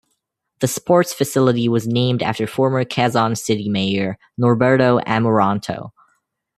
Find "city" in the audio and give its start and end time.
3.37-3.69